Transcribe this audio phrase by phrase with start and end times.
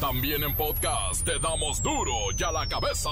[0.00, 3.10] También en podcast te damos duro y a la cabeza.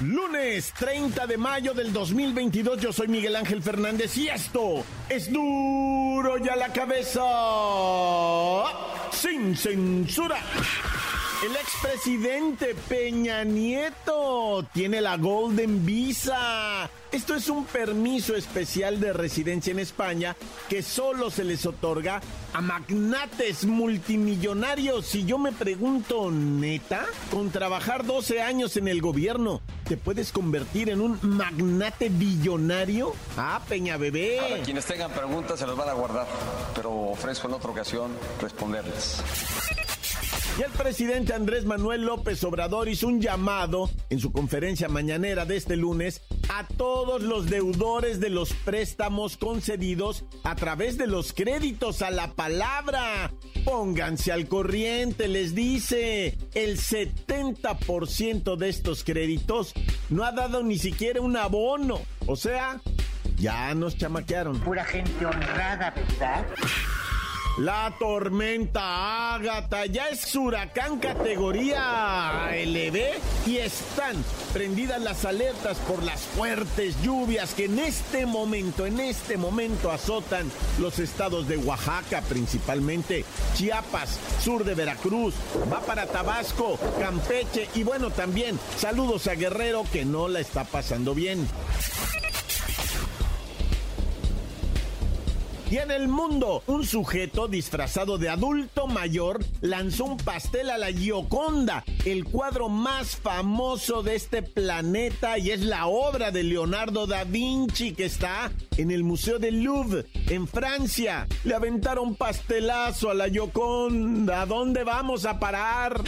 [0.00, 6.36] Lunes 30 de mayo del 2022, yo soy Miguel Ángel Fernández y esto es duro
[6.44, 7.22] y a la cabeza.
[9.10, 10.36] Sin censura.
[11.44, 16.88] El expresidente Peña Nieto tiene la Golden Visa.
[17.12, 20.34] Esto es un permiso especial de residencia en España
[20.70, 22.22] que solo se les otorga
[22.54, 25.14] a magnates multimillonarios.
[25.16, 30.88] Y yo me pregunto, neta, con trabajar 12 años en el gobierno, ¿te puedes convertir
[30.88, 33.12] en un magnate billonario?
[33.36, 34.62] Ah, Peña Bebé.
[34.64, 36.26] Quienes tengan preguntas se las van a guardar,
[36.74, 39.22] pero ofrezco en otra ocasión responderles.
[40.56, 45.56] Y el presidente Andrés Manuel López Obrador hizo un llamado en su conferencia mañanera de
[45.56, 52.02] este lunes a todos los deudores de los préstamos concedidos a través de los créditos
[52.02, 53.32] a la palabra.
[53.64, 56.38] Pónganse al corriente, les dice.
[56.54, 59.74] El 70% de estos créditos
[60.08, 62.00] no ha dado ni siquiera un abono.
[62.26, 62.80] O sea,
[63.38, 64.60] ya nos chamaquearon.
[64.60, 66.46] Pura gente honrada, ¿verdad?
[67.58, 72.98] La tormenta Ágata ya es huracán categoría LB
[73.46, 74.16] y están
[74.52, 80.50] prendidas las alertas por las fuertes lluvias que en este momento, en este momento azotan
[80.80, 85.34] los estados de Oaxaca principalmente, Chiapas, sur de Veracruz,
[85.72, 91.14] va para Tabasco, Campeche y bueno también saludos a Guerrero que no la está pasando
[91.14, 91.46] bien.
[95.70, 100.92] Y en el mundo, un sujeto disfrazado de adulto mayor lanzó un pastel a la
[100.92, 107.24] Gioconda, el cuadro más famoso de este planeta y es la obra de Leonardo da
[107.24, 111.26] Vinci que está en el Museo del Louvre, en Francia.
[111.44, 114.42] Le aventaron pastelazo a la Gioconda.
[114.42, 116.02] ¿A dónde vamos a parar?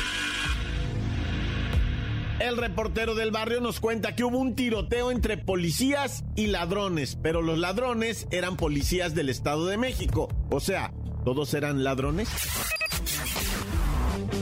[2.38, 7.40] El reportero del barrio nos cuenta que hubo un tiroteo entre policías y ladrones, pero
[7.40, 10.28] los ladrones eran policías del Estado de México.
[10.50, 10.92] O sea,
[11.24, 12.28] ¿todos eran ladrones?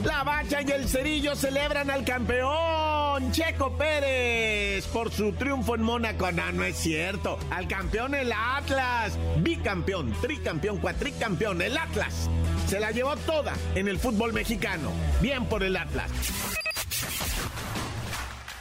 [0.05, 6.31] La Bacha y el Cerillo celebran al campeón Checo Pérez por su triunfo en Mónaco.
[6.33, 7.39] No, no es cierto.
[7.51, 9.17] Al campeón el Atlas.
[9.39, 12.29] Bicampeón, tricampeón, cuatricampeón, el Atlas.
[12.67, 14.91] Se la llevó toda en el fútbol mexicano.
[15.23, 16.11] Bien por el Atlas.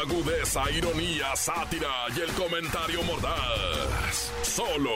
[0.00, 4.30] Agudeza, ironía, sátira y el comentario mordaz.
[4.42, 4.92] Solo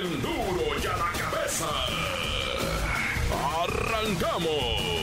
[0.00, 1.68] el duro y a la cabeza.
[3.62, 4.98] ¡Arrancamos!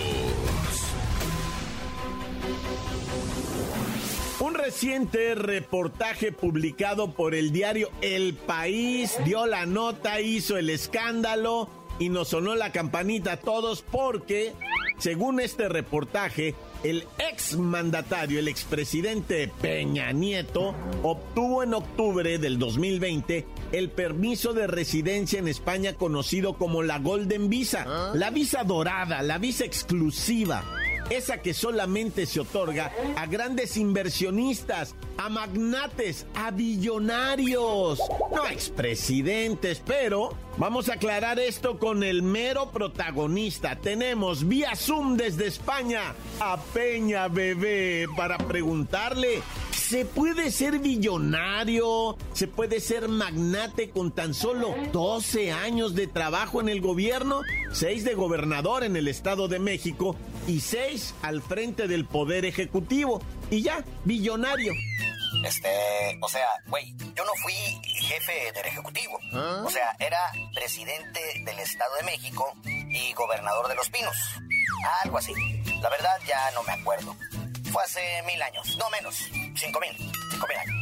[4.40, 11.70] Un reciente reportaje publicado por el diario El País dio la nota, hizo el escándalo
[12.00, 14.54] y nos sonó la campanita a todos porque,
[14.98, 23.48] según este reportaje, el ex mandatario, el expresidente Peña Nieto, obtuvo en octubre del 2020
[23.72, 29.40] el permiso de residencia en España conocido como la Golden Visa, la visa dorada, la
[29.40, 30.64] visa exclusiva
[31.10, 38.00] esa que solamente se otorga a grandes inversionistas, a magnates, a billonarios,
[38.34, 43.76] no a expresidentes, pero vamos a aclarar esto con el mero protagonista.
[43.78, 49.42] Tenemos vía Zoom desde España a Peña Bebé para preguntarle
[49.72, 56.60] se puede ser billonario, se puede ser magnate con tan solo 12 años de trabajo
[56.60, 57.42] en el gobierno,
[57.72, 60.16] 6 de gobernador en el Estado de México
[60.48, 63.22] y 6 al frente del Poder Ejecutivo.
[63.50, 64.74] Y ya, billonario.
[65.44, 67.54] Este, o sea, güey, yo no fui
[67.84, 69.20] jefe del Ejecutivo.
[69.64, 70.20] O sea, era
[70.54, 74.16] presidente del Estado de México y gobernador de Los Pinos.
[75.04, 75.34] Algo así.
[75.82, 77.16] La verdad ya no me acuerdo.
[77.72, 79.16] Fue hace mil años, no menos,
[79.56, 79.98] cinco mil,
[80.32, 80.75] cinco mil años.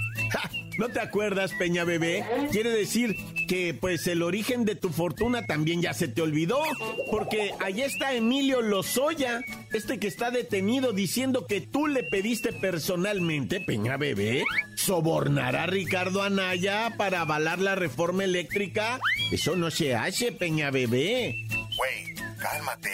[0.84, 2.26] ¿No te acuerdas, Peña Bebé?
[2.52, 3.16] Quiere decir
[3.48, 6.62] que pues el origen de tu fortuna también ya se te olvidó,
[7.10, 13.62] porque ahí está Emilio Lozoya, este que está detenido diciendo que tú le pediste personalmente,
[13.62, 14.44] Peña Bebé,
[14.76, 19.00] sobornar a Ricardo Anaya para avalar la reforma eléctrica.
[19.32, 21.48] Eso no se hace, Peña Bebé.
[21.78, 22.92] Güey, cálmate.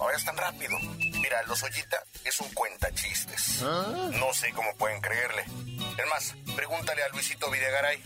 [0.00, 0.76] Ahora es tan rápido.
[1.24, 3.62] Mira, Lozoyita es un cuentachistes.
[3.62, 5.42] No sé cómo pueden creerle.
[5.96, 7.98] Es más, pregúntale a Luisito Videgaray.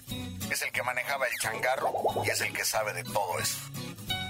[0.52, 1.92] Es el que manejaba el changarro
[2.24, 3.58] y es el que sabe de todo eso.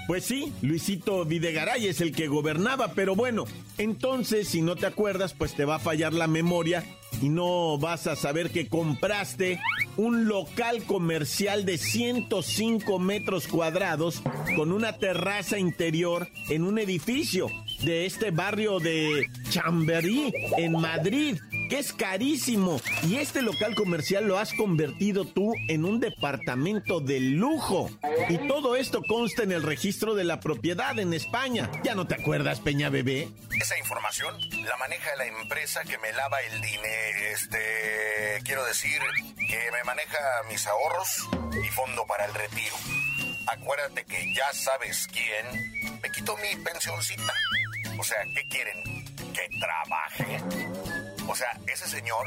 [0.07, 3.45] Pues sí, Luisito Videgaray es el que gobernaba, pero bueno,
[3.77, 6.83] entonces si no te acuerdas, pues te va a fallar la memoria
[7.21, 9.61] y no vas a saber que compraste
[9.97, 14.23] un local comercial de 105 metros cuadrados
[14.55, 21.37] con una terraza interior en un edificio de este barrio de Chamberí, en Madrid
[21.69, 22.81] que es carísimo.
[23.03, 27.89] Y este local comercial lo has convertido tú en un departamento de lujo.
[28.27, 31.69] Y todo esto consta en el registro de la propiedad en España.
[31.83, 33.29] ¿Ya no te acuerdas, Peña Bebé?
[33.61, 34.35] Esa información
[34.65, 37.19] la maneja la empresa que me lava el dinero.
[37.33, 37.59] Este.
[38.43, 38.99] Quiero decir,
[39.37, 40.17] que me maneja
[40.49, 41.29] mis ahorros
[41.63, 42.75] y fondo para el retiro.
[43.47, 47.33] Acuérdate que ya sabes quién me quitó mi pensioncita.
[47.97, 48.83] O sea, ¿qué quieren?
[49.33, 50.43] Que trabaje.
[51.27, 52.25] O sea, ese señor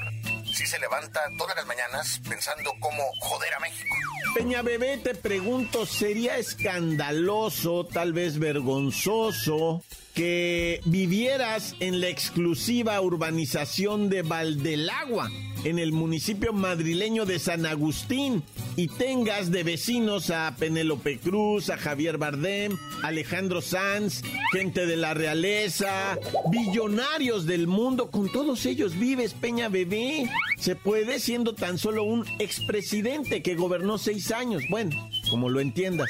[0.52, 3.94] sí se levanta todas las mañanas pensando cómo joder a México.
[4.34, 9.82] Peña Bebé, te pregunto, ¿sería escandaloso, tal vez vergonzoso,
[10.14, 15.31] que vivieras en la exclusiva urbanización de Valdelagua?
[15.64, 18.43] En el municipio madrileño de San Agustín
[18.76, 24.23] y tengas de vecinos a Penélope Cruz, a Javier Bardem, Alejandro Sanz,
[24.53, 26.19] gente de la realeza,
[26.50, 30.29] billonarios del mundo, con todos ellos vives, Peña Bebé.
[30.59, 36.09] Se puede siendo tan solo un expresidente que gobernó seis años, bueno, como lo entiendas.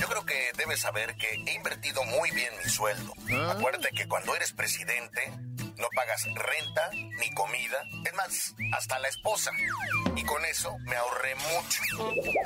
[0.00, 3.12] Yo creo que debes saber que he invertido muy bien mi sueldo.
[3.30, 3.52] ¿Ah?
[3.56, 5.32] Acuérdate que cuando eres presidente,
[5.82, 9.50] no pagas renta ni comida, es más, hasta la esposa.
[10.14, 11.82] Y con eso me ahorré mucho.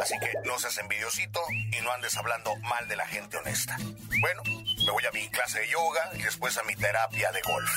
[0.01, 1.41] Así que no seas envidiosito
[1.71, 3.77] y no andes hablando mal de la gente honesta.
[4.21, 7.71] Bueno, me voy a mi clase de yoga y después a mi terapia de golf.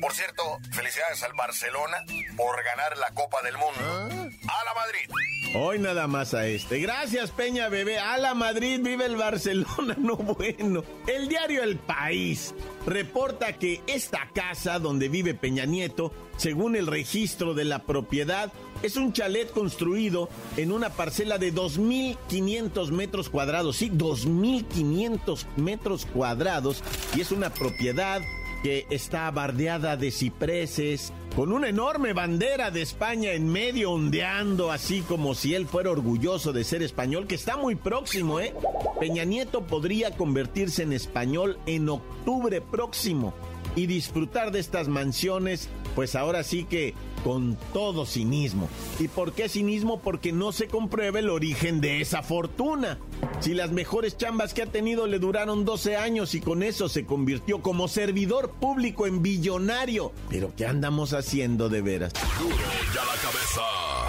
[0.00, 0.42] Por cierto,
[0.72, 2.04] felicidades al Barcelona
[2.36, 4.30] por ganar la Copa del Mundo.
[4.48, 5.10] ¡A la Madrid!
[5.54, 6.78] Hoy nada más a este.
[6.78, 7.98] Gracias, Peña Bebé.
[7.98, 9.96] A la Madrid vive el Barcelona.
[9.98, 10.82] No bueno.
[11.06, 12.54] El diario El País
[12.86, 18.50] reporta que esta casa donde vive Peña Nieto, según el registro de la propiedad,
[18.82, 23.76] es un chalet construido en una parcela de 2.500 metros cuadrados.
[23.76, 26.82] Sí, 2.500 metros cuadrados.
[27.14, 28.22] Y es una propiedad
[28.62, 35.02] que está bardeada de cipreses, con una enorme bandera de España en medio ondeando, así
[35.02, 38.54] como si él fuera orgulloso de ser español, que está muy próximo, ¿eh?
[38.98, 43.34] Peña Nieto podría convertirse en español en octubre próximo
[43.76, 46.94] y disfrutar de estas mansiones, pues ahora sí que
[47.24, 48.68] con todo cinismo.
[48.98, 50.00] ¿Y por qué cinismo?
[50.00, 52.98] Porque no se comprueba el origen de esa fortuna.
[53.40, 57.04] Si las mejores chambas que ha tenido le duraron 12 años y con eso se
[57.04, 60.12] convirtió como servidor público en billonario.
[60.28, 62.12] Pero ¿qué andamos haciendo de veras?
[62.14, 63.99] ya la cabeza.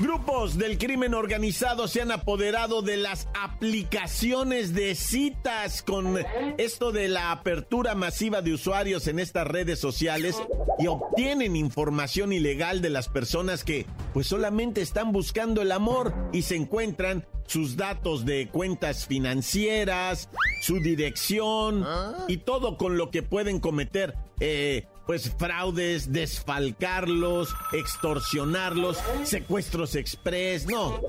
[0.00, 6.16] Grupos del crimen organizado se han apoderado de las aplicaciones de citas con
[6.56, 10.42] esto de la apertura masiva de usuarios en estas redes sociales
[10.78, 16.42] y obtienen información ilegal de las personas que pues solamente están buscando el amor y
[16.42, 20.30] se encuentran sus datos de cuentas financieras,
[20.62, 21.84] su dirección
[22.26, 31.00] y todo con lo que pueden cometer eh, pues fraudes, desfalcarlos, extorsionarlos, secuestros express, no.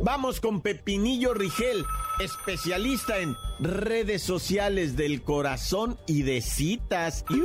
[0.00, 1.82] Vamos con Pepinillo Rigel,
[2.20, 7.24] especialista en redes sociales del corazón y de citas.
[7.30, 7.36] Oh,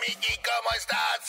[0.00, 1.20] Miki, ¿cómo estás?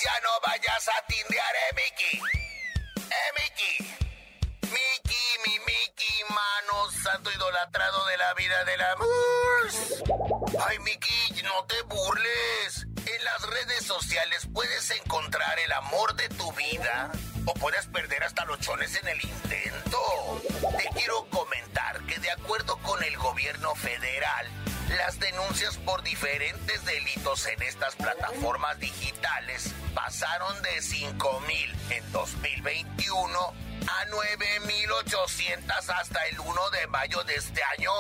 [25.24, 35.90] Denuncias por diferentes delitos en estas plataformas digitales pasaron de 5.000 en 2021 a 9.800
[35.98, 37.92] hasta el 1 de mayo de este año.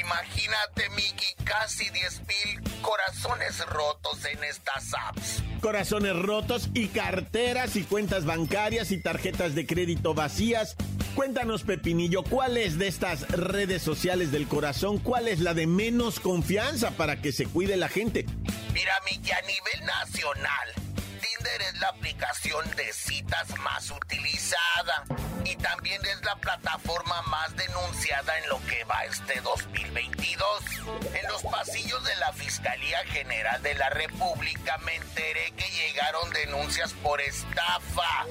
[0.00, 5.42] Imagínate, Miki, casi 10.000 corazones rotos en estas apps.
[5.60, 10.76] corazones rotos y carteras y cuentas bancarias y tarjetas de crédito vacías.
[11.14, 14.98] Cuéntanos, Pepinillo, ¿cuál es de estas redes sociales del corazón?
[14.98, 18.26] ¿Cuál es la de menos confianza para que se cuide la gente?
[18.72, 20.68] Mira, Miki, a nivel nacional,
[21.44, 25.04] Es la aplicación de citas más utilizada
[25.44, 30.64] y también es la plataforma más denunciada en lo que va este 2022.
[31.14, 36.92] En los pasillos de la Fiscalía General de la República me enteré que llegaron denuncias
[36.94, 38.24] por estafa,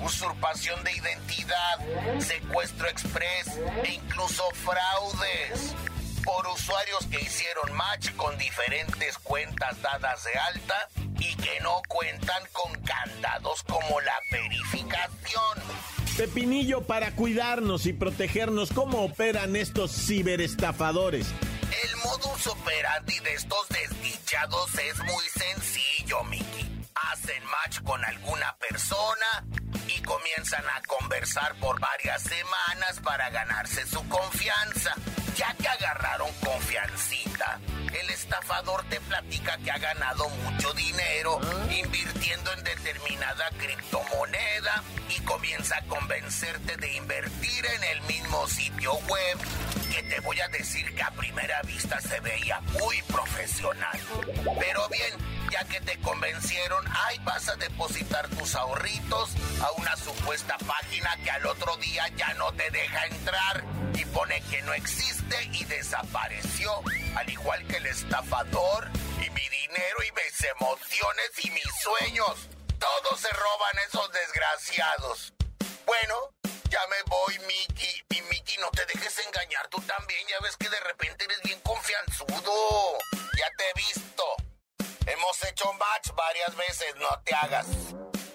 [0.00, 1.78] usurpación de identidad,
[2.18, 5.74] secuestro express e incluso fraudes
[6.24, 11.73] por usuarios que hicieron match con diferentes cuentas dadas de alta y que no
[12.24, 15.58] cuentan con candados como la verificación.
[16.16, 21.26] Pepinillo, para cuidarnos y protegernos, ¿cómo operan estos ciberestafadores?
[21.82, 26.70] El modus operandi de estos desdichados es muy sencillo, Mickey.
[27.12, 29.44] Hacen match con alguna persona
[29.88, 34.94] y comienzan a conversar por varias semanas para ganarse su confianza.
[35.36, 37.58] Ya que agarraron confiancita,
[37.92, 45.76] el estafador te platica que ha ganado mucho dinero invirtiendo en determinada criptomoneda y comienza
[45.78, 49.38] a convencerte de invertir en el mismo sitio web
[49.94, 53.98] que te voy a decir que a primera vista se veía muy profesional.
[54.58, 55.12] Pero bien,
[55.52, 59.30] ya que te convencieron, ahí vas a depositar tus ahorritos
[59.62, 64.40] a una supuesta página que al otro día ya no te deja entrar y pone
[64.50, 66.72] que no existe y desapareció,
[67.14, 72.48] al igual que el estafador y mi dinero y mis emociones y mis sueños.
[72.80, 75.34] Todos se roban esos desgraciados.
[75.86, 76.33] Bueno,
[76.74, 77.94] ya me voy, Mickey.
[78.10, 80.20] Y Mickey, no te dejes engañar tú también.
[80.28, 82.98] Ya ves que de repente eres bien confianzudo.
[83.38, 84.24] Ya te he visto.
[85.06, 87.66] Hemos hecho match varias veces, no te hagas.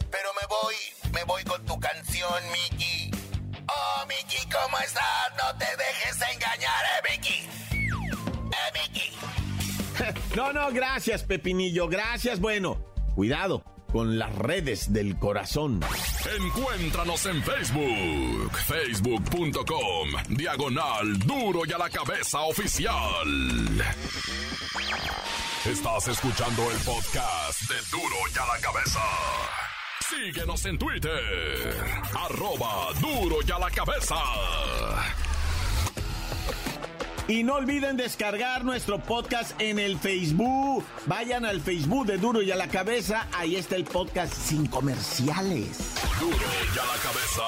[0.10, 0.75] Pero me voy,
[1.12, 3.12] me voy con tu canción, Mickey.
[3.67, 5.31] Oh, Mickey, ¿cómo estás?
[5.38, 7.50] No te dejes engañar, eh, Mickey.
[8.53, 9.19] Eh, Mickey.
[10.36, 12.39] No, no, gracias, Pepinillo, gracias.
[12.39, 12.77] Bueno,
[13.15, 15.81] cuidado con las redes del corazón.
[16.39, 23.27] Encuéntranos en Facebook, facebook.com, diagonal duro y a la cabeza oficial.
[25.65, 29.00] Estás escuchando el podcast de duro y a la cabeza.
[30.10, 31.75] Síguenos en Twitter,
[32.15, 34.15] arroba duro y a la cabeza.
[37.29, 40.83] Y no olviden descargar nuestro podcast en el Facebook.
[41.05, 43.27] Vayan al Facebook de Duro y a la Cabeza.
[43.38, 45.93] Ahí está el podcast sin comerciales.
[46.19, 47.43] Duro y a la cabeza.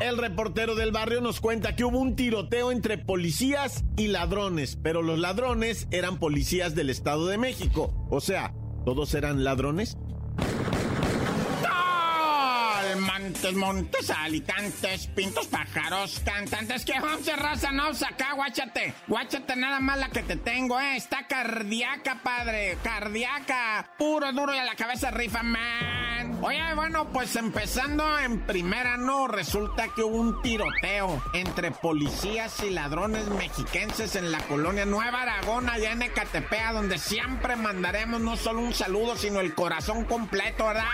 [0.00, 5.02] El reportero del barrio nos cuenta que hubo un tiroteo entre policías y ladrones, pero
[5.02, 7.92] los ladrones eran policías del Estado de México.
[8.08, 8.54] O sea,
[8.86, 9.98] ¿todos eran ladrones?
[13.18, 16.84] Montes, montes, alicantes, pintos, pájaros, cantantes.
[16.84, 17.72] que once raza?
[17.72, 18.94] No, acá, guáchate.
[19.08, 20.96] Guáchate nada más la que te tengo, eh.
[20.96, 22.78] Está cardíaca, padre.
[22.84, 23.90] Cardíaca.
[23.98, 26.38] Puro, duro y a la cabeza rifa, man.
[26.42, 29.26] Oye, bueno, pues empezando en primera, no.
[29.26, 35.68] Resulta que hubo un tiroteo entre policías y ladrones mexiquenses en la colonia Nueva Aragón,
[35.68, 40.84] allá en Ecatepea, donde siempre mandaremos no solo un saludo, sino el corazón completo, ¿verdad?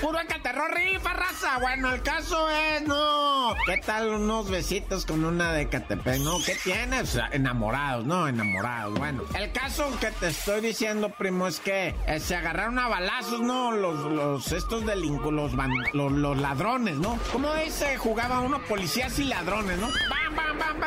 [0.00, 1.58] Puro Ecaterror rifa, raza.
[1.58, 3.54] Bueno, el caso es, no.
[3.66, 6.18] ¿Qué tal unos besitos con una de Catepec?
[6.20, 7.18] No, ¿qué tienes?
[7.30, 8.98] Enamorados, no, enamorados.
[8.98, 13.40] Bueno, el caso que te estoy diciendo, primo, es que eh, se agarraron a balazos,
[13.40, 13.72] ¿no?
[13.72, 17.18] Los, los, estos delincuentes, los, los, los, ladrones, ¿no?
[17.30, 17.96] ¿Cómo dice?
[17.96, 19.86] Jugaba uno policías y ladrones, ¿no?
[19.86, 20.21] ¡Bam,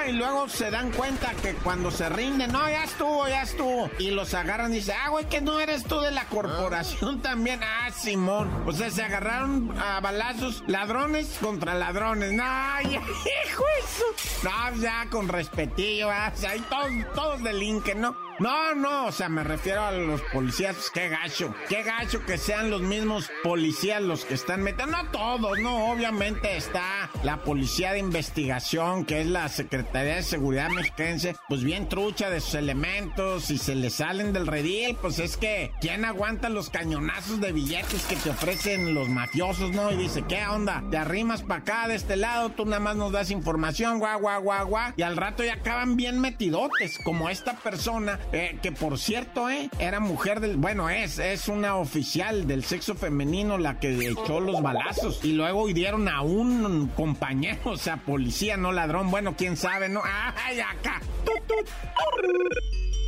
[0.07, 3.89] Y luego se dan cuenta que cuando se rinden, no, ya estuvo, ya estuvo.
[3.97, 7.59] Y los agarran y dicen, ah, güey, que no eres tú de la corporación también.
[7.63, 8.49] Ah, Simón.
[8.67, 12.33] O sea, se agarraron a balazos ladrones contra ladrones.
[12.33, 12.89] No, ya,
[13.47, 14.05] hijo eso.
[14.43, 16.31] No, ya con respetillo, ¿eh?
[16.33, 18.24] o sea, todos, todos delinquen, ¿no?
[18.39, 22.37] No, no, o sea, me refiero a los policías, pues, qué gacho, qué gacho que
[22.37, 27.93] sean los mismos policías los que están metiendo, no todos, no, obviamente está la policía
[27.93, 33.49] de investigación, que es la Secretaría de Seguridad Mexiquense, pues bien trucha de sus elementos,
[33.51, 38.03] y se le salen del redil, pues es que, ¿quién aguanta los cañonazos de billetes
[38.03, 39.91] que te ofrecen los mafiosos, no?
[39.91, 40.83] Y dice, ¿qué onda?
[40.91, 44.41] Te arrimas para acá, de este lado, tú nada más nos das información, guau, guau,
[44.41, 48.97] guau, guau, y al rato ya acaban bien metidotes, como esta persona eh, que por
[48.97, 54.09] cierto, eh, era mujer del, bueno, es, es una oficial del sexo femenino la que
[54.09, 59.35] echó los balazos y luego hirieron a un compañero, o sea, policía, no ladrón, bueno,
[59.37, 60.01] quién sabe, ¿no?
[60.03, 61.01] ¡Ay, acá!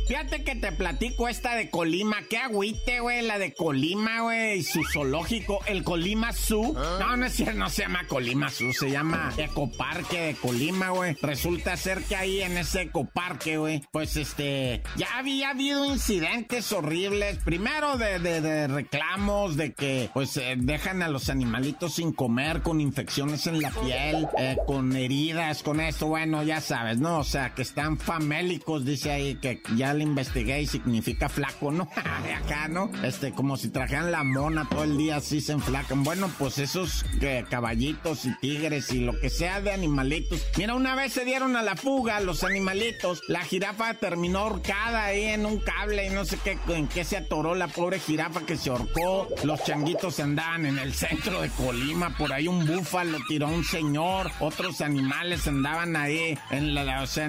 [0.08, 2.22] Fíjate que te platico esta de Colima.
[2.30, 6.72] Qué agüite, güey, la de Colima, güey, y su zoológico, el Colima Zoo.
[6.72, 11.14] No, no es no se llama Colima Zoo, se llama Ecoparque de Colima, güey.
[11.20, 17.40] Resulta ser que ahí en ese ecoparque, güey, pues este, ya había habido incidentes horribles.
[17.44, 22.80] Primero de, de, reclamos de que, pues, eh, dejan a los animalitos sin comer, con
[22.80, 27.18] infecciones en la piel, eh, con heridas, con esto, bueno, ya sabes, ¿no?
[27.18, 31.88] O sea, que están famélicos, dice ahí, que ya le investigué y significa flaco, ¿no?
[32.44, 32.90] Acá, ¿no?
[33.02, 36.04] Este, como si trajeran la mona todo el día así se enflacan.
[36.04, 37.04] Bueno, pues esos
[37.50, 40.44] caballitos y tigres y lo que sea de animalitos.
[40.56, 43.22] Mira, una vez se dieron a la fuga los animalitos.
[43.28, 47.16] La jirafa terminó ahorcada ahí en un cable y no sé qué, en qué se
[47.16, 49.28] atoró la pobre jirafa que se ahorcó.
[49.44, 53.64] Los changuitos andaban en el centro de Colima, por ahí un búfalo tiró a un
[53.64, 57.28] señor, otros animales andaban ahí en la, o sea,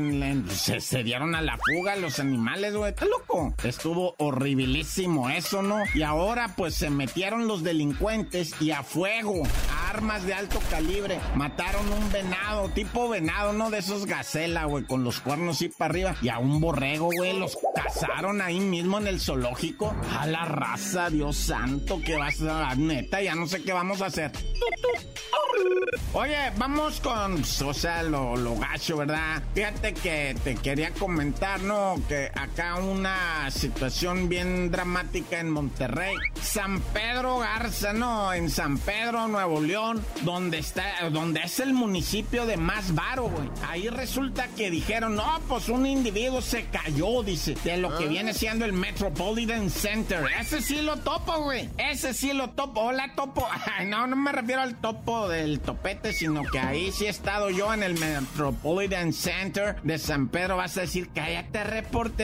[0.52, 2.59] se, se dieron a la fuga los animales
[3.06, 3.54] loco.
[3.64, 5.84] Estuvo horribilísimo eso, ¿no?
[5.94, 9.44] Y ahora, pues se metieron los delincuentes y a fuego,
[9.90, 13.70] armas de alto calibre, mataron un venado, tipo venado, ¿no?
[13.70, 16.16] De esos gacela, güey, con los cuernos y para arriba.
[16.22, 19.96] Y a un borrego, güey, los cazaron ahí mismo en el zoológico.
[20.20, 24.08] A la raza, Dios santo, que vas a neta, ya no sé qué vamos a
[24.08, 24.32] hacer.
[26.14, 29.44] Oye, vamos con, o sea, lo, lo gacho, ¿verdad?
[29.54, 32.02] Fíjate que te quería comentar, ¿no?
[32.08, 36.16] Que acá una situación bien dramática en Monterrey.
[36.42, 38.34] San Pedro Garza, ¿no?
[38.34, 39.79] En San Pedro, Nuevo León,
[40.22, 43.50] donde está, donde es el municipio de más varo, güey.
[43.68, 48.08] Ahí resulta que dijeron, no, pues un individuo se cayó, dice, de lo que ah.
[48.08, 50.26] viene siendo el Metropolitan Center.
[50.40, 51.70] Ese sí lo topo, güey.
[51.78, 52.82] Ese sí lo topo.
[52.82, 53.48] Hola, topo.
[53.78, 57.50] Ay, no, no me refiero al topo del topete, sino que ahí sí he estado
[57.50, 60.58] yo en el Metropolitan Center de San Pedro.
[60.58, 62.20] Vas a decir, cállate, reportero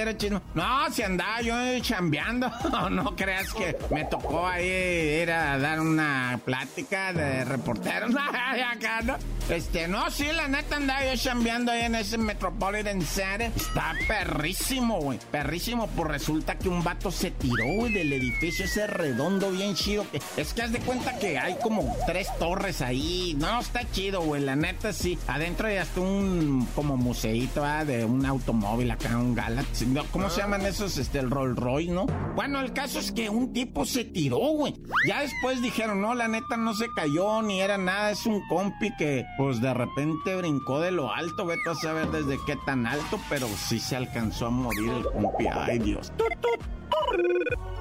[0.53, 2.51] no, si andaba yo chambeando,
[2.91, 8.13] no creas que me tocó ahí ir a dar una plática de reporteros.
[8.71, 9.17] acá, ¿no?
[9.49, 13.51] Este, no, sí, la neta andaba yo chambeando ahí en ese Metropolitan Center.
[13.55, 15.19] Está perrísimo, güey.
[15.31, 20.05] Perrísimo, pues resulta que un vato se tiró, güey, del edificio ese redondo bien chido.
[20.35, 23.35] Es que haz de cuenta que hay como tres torres ahí.
[23.37, 24.41] No, está chido, güey.
[24.41, 25.19] La neta sí.
[25.27, 27.85] Adentro ya está un como museito ¿ah?
[27.85, 29.85] de un automóvil acá, un Galaxy.
[30.11, 30.97] ¿Cómo se llaman esos?
[30.97, 32.07] Este, el Rolls Royce, ¿no?
[32.35, 34.73] Bueno, el caso es que un tipo se tiró, güey.
[35.07, 38.11] Ya después dijeron, no, la neta no se cayó ni era nada.
[38.11, 41.45] Es un compi que, pues de repente brincó de lo alto.
[41.45, 45.47] Vete a saber desde qué tan alto, pero sí se alcanzó a morir el compi.
[45.47, 46.11] Ay, Dios.
[46.17, 46.33] ¡Tut,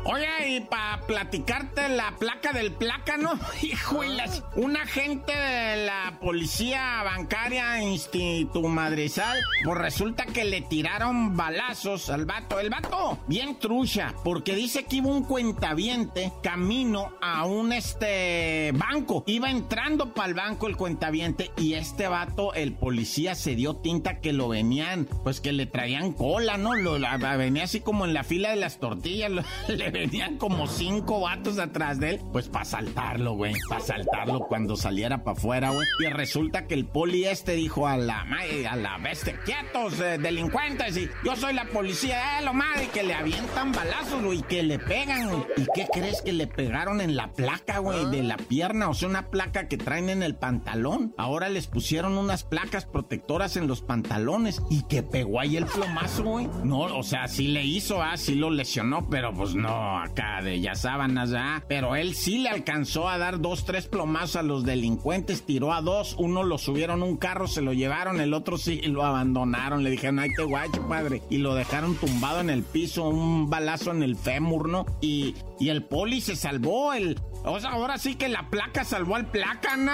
[0.07, 7.83] Oye, y para platicarte la placa del plácano, híjolas, un agente de la policía bancaria
[7.83, 12.61] Instituto Madrizal, pues resulta que le tiraron balazos al vato.
[12.61, 19.25] El vato, bien trucha, porque dice que iba un cuentaviente camino a un este banco.
[19.27, 24.21] Iba entrando para el banco el cuentaviente y este vato, el policía, se dio tinta
[24.21, 26.75] que lo venían, pues que le traían cola, ¿no?
[26.75, 26.99] Lo,
[27.39, 29.31] venía así como en la fila de las tortillas,
[29.69, 34.77] le venían como cinco vatos atrás de él, pues para saltarlo, güey, para saltarlo cuando
[34.77, 35.87] saliera para afuera, güey.
[36.01, 38.27] Y resulta que el poli este dijo a la
[38.69, 43.03] a la bestia, quietos, eh, delincuentes, y yo soy la policía, eh, lo madre, que
[43.03, 45.45] le avientan balazos, güey, que le pegan, güey.
[45.57, 48.89] ¿Y qué crees que le pegaron en la placa, güey, de la pierna?
[48.89, 51.15] O sea, una placa que traen en el pantalón.
[51.17, 56.25] Ahora les pusieron unas placas protectoras en los pantalones y que pegó ahí el plomazo,
[56.25, 56.49] güey.
[56.65, 60.61] No, o sea, sí le hizo, ah, sí lo lesionó, pero pues no, acá de
[60.61, 61.63] ya sábanas, ¿ah?
[61.69, 65.81] Pero él sí le alcanzó a dar dos, tres plomazos a los delincuentes, tiró a
[65.81, 69.85] dos, uno lo subieron a un carro, se lo llevaron, el otro sí lo abandonaron,
[69.85, 73.91] le dijeron, ay, qué guacho, padre, y lo dejaron tumbado en el piso, un balazo
[73.91, 74.87] en el fémur, ¿no?
[75.01, 77.21] Y, y el poli se salvó, el...
[77.47, 79.93] O ahora sí que la placa salvó al placa, no,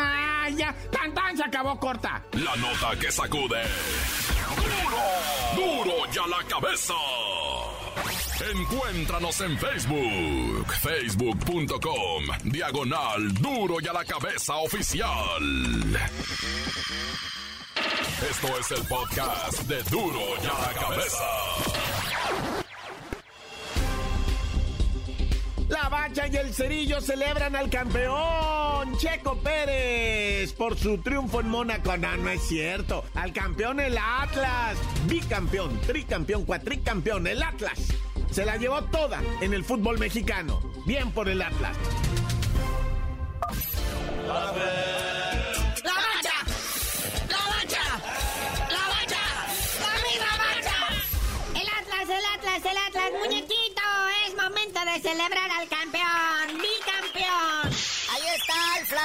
[0.56, 2.24] ya, tan, tan, se acabó corta.
[2.32, 3.62] La nota que sacude.
[5.56, 5.84] ¡Duro!
[5.84, 6.94] ¡Duro ya la cabeza!
[8.40, 15.42] Encuéntranos en Facebook, facebook.com, diagonal duro y a la cabeza oficial.
[18.30, 21.24] Esto es el podcast de duro y a la cabeza.
[25.68, 31.94] La Bacha y el Cerillo celebran al campeón Checo Pérez por su triunfo en Mónaco.
[31.98, 33.04] No, no es cierto.
[33.14, 34.78] Al campeón el Atlas.
[35.06, 37.78] Bicampeón, tricampeón, cuatricampeón, el Atlas
[38.30, 40.60] se la llevó toda en el fútbol mexicano.
[40.86, 41.76] Bien por el Atlas.
[44.26, 46.36] La mancha,
[47.28, 47.82] la mancha,
[48.70, 49.22] la mancha,
[49.80, 50.78] la misma mancha.
[51.54, 53.82] El Atlas, el Atlas, el Atlas, muñequito,
[54.26, 55.79] es momento de celebrar al campeón.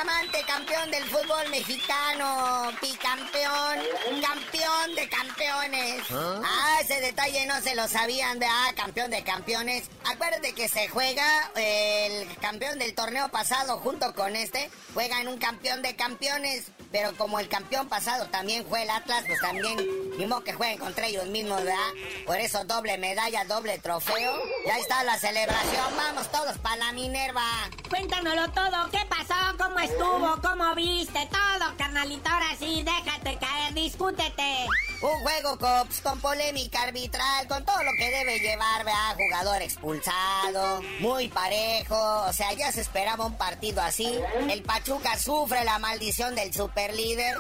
[0.05, 3.79] Flamante campeón del fútbol mexicano, bicampeón,
[4.21, 6.03] campeón de campeones.
[6.11, 9.89] Ah, ese detalle no se lo sabían, de ah, campeón de campeones.
[10.05, 15.37] Acuérdate que se juega el campeón del torneo pasado junto con este, juega en un
[15.37, 16.71] campeón de campeones.
[16.91, 19.75] Pero como el campeón pasado también fue el Atlas, pues también,
[20.17, 21.91] ni modo que jueguen contra ellos mismos, ¿verdad?
[22.25, 24.33] Por eso doble medalla, doble trofeo.
[24.65, 27.43] Ya está la celebración, vamos todos para la Minerva.
[27.89, 29.35] Cuéntanoslo todo, ¿qué pasó?
[29.57, 30.41] ¿Cómo estuvo?
[30.41, 31.27] ¿Cómo viste?
[31.31, 34.67] Todo, carnalito, ahora sí, déjate caer, discútete.
[35.01, 39.15] Un juego cops con polémica arbitral, con todo lo que debe llevar, ¿verdad?
[39.17, 44.17] Jugador expulsado, muy parejo, o sea, ya se esperaba un partido así.
[44.49, 47.36] El Pachuca sufre la maldición del superlíder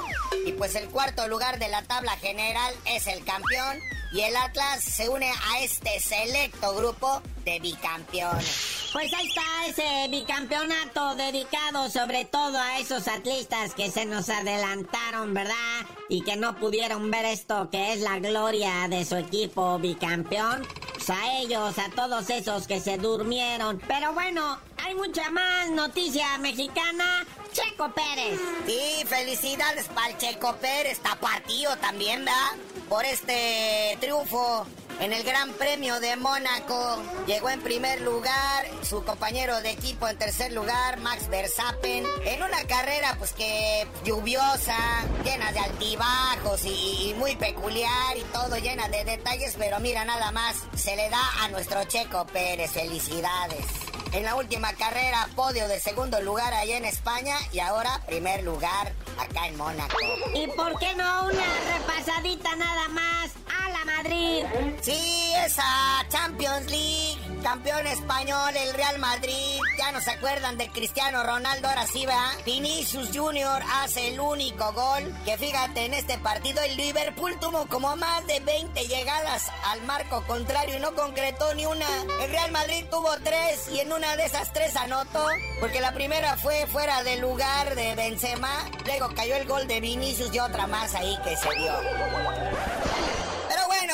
[0.45, 3.79] y pues el cuarto lugar de la tabla general es el campeón
[4.11, 8.89] y el Atlas se une a este selecto grupo de bicampeones.
[8.93, 15.33] Pues ahí está ese bicampeonato dedicado sobre todo a esos atletas que se nos adelantaron,
[15.33, 15.85] ¿verdad?
[16.07, 17.25] Y que no pudieron ver
[17.69, 20.65] que es la gloria de su equipo bicampeón.
[20.93, 23.79] Pues a ellos, a todos esos que se durmieron.
[23.87, 27.23] Pero bueno, hay mucha más noticia mexicana.
[27.53, 28.39] Checo Pérez.
[28.65, 32.51] Sí, felicidades para el Checo Pérez, tapatío también, ¿verdad?
[32.89, 34.65] Por este triunfo
[34.99, 37.01] en el Gran Premio de Mónaco.
[37.27, 42.05] Llegó en primer lugar, su compañero de equipo en tercer lugar, Max Verstappen.
[42.25, 44.77] En una carrera pues que lluviosa,
[45.23, 50.31] llena de altibajos y, y, muy peculiar y todo llena de detalles, pero mira nada
[50.31, 52.71] más, se le da a nuestro Checo Pérez.
[52.71, 53.65] Felicidades.
[54.15, 58.93] En la última carrera, podio de segundo lugar allá en España y ahora primer lugar
[59.19, 59.97] acá en Mónaco.
[60.33, 61.43] ¿Y por qué no una
[61.77, 64.45] repasadita nada más a la Madrid?
[64.79, 65.65] Sí, esa
[66.07, 69.59] Champions League, campeón español, el Real Madrid.
[69.77, 72.31] Ya no se acuerdan de Cristiano Ronaldo, ahora sí, ¿verdad?
[72.43, 75.13] Vinicius Junior hace el único gol.
[75.25, 80.23] Que fíjate, en este partido el Liverpool tuvo como más de 20 llegadas al marco
[80.25, 81.85] contrario y no concretó ni una.
[82.23, 85.27] El Real Madrid tuvo tres y en una de esas tres anotó.
[85.59, 88.71] Porque la primera fue fuera del lugar de Benzema.
[88.85, 92.84] Luego cayó el gol de Vinicius y otra más ahí que se dio.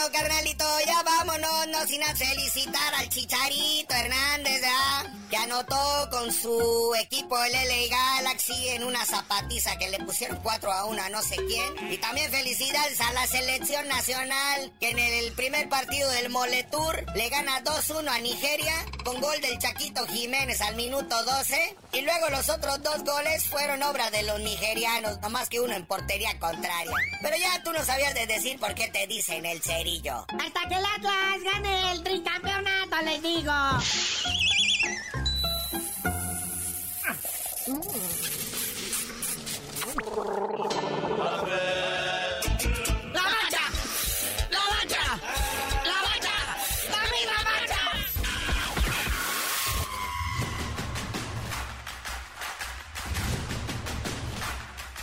[0.01, 5.13] Bueno, carnalito, ya vámonos, no sin felicitar al Chicharito Hernández, ¿verdad?
[5.29, 10.71] Que anotó con su equipo el LA Galaxy en una zapatiza que le pusieron 4
[10.71, 11.91] a 1 a no sé quién.
[11.91, 17.29] Y también felicidades a la selección nacional que en el primer partido del Moletour le
[17.29, 18.73] gana 2-1 a Nigeria
[19.05, 21.77] con gol del Chaquito Jiménez al minuto 12.
[21.93, 25.75] Y luego los otros dos goles fueron obra de los nigerianos, no más que uno
[25.75, 26.95] en portería contraria.
[27.21, 30.85] Pero ya tú no sabías de decir por qué te dicen el Hasta que el
[30.85, 33.51] Atlas gane el tricampeonato, les digo.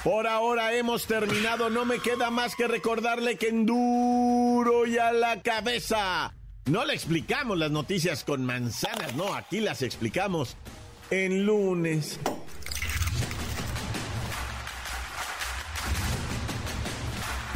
[0.09, 5.13] Por ahora hemos terminado, no me queda más que recordarle que en duro y a
[5.13, 6.35] la cabeza.
[6.65, 10.57] No le explicamos las noticias con manzanas, no, aquí las explicamos
[11.11, 12.19] en lunes.